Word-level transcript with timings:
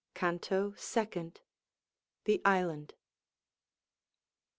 CANTO 0.15 0.73
SECOND. 0.77 1.41
The 2.23 2.41
Island. 2.43 2.95